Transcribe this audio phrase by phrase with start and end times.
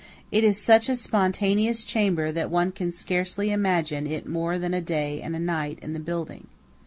[0.31, 4.81] It is such a spontaneous chamber that one can scarcely imagine it more than a
[4.81, 6.47] day and a night in the building.